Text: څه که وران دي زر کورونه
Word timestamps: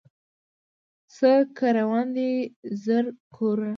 څه 1.15 1.31
که 1.57 1.67
وران 1.89 2.07
دي 2.15 2.31
زر 2.83 3.05
کورونه 3.35 3.69